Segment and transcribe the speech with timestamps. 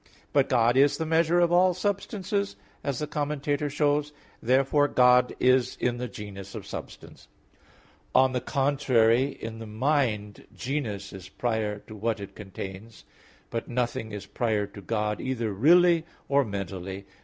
[0.33, 4.09] But God is the measure of all substances, as the Commentator shows (Metaph.
[4.09, 4.17] x).
[4.41, 7.27] Therefore God is in the genus of substance.
[8.15, 13.03] On the contrary, In the mind, genus is prior to what it contains.
[13.51, 17.05] But nothing is prior to God either really or mentally.